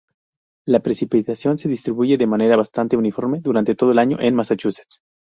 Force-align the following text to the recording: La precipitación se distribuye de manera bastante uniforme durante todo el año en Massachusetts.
La 0.65 0.79
precipitación 0.79 1.59
se 1.59 1.69
distribuye 1.69 2.17
de 2.17 2.25
manera 2.25 2.55
bastante 2.57 2.97
uniforme 2.97 3.39
durante 3.39 3.75
todo 3.75 3.91
el 3.91 3.99
año 3.99 4.17
en 4.19 4.33
Massachusetts. 4.33 4.99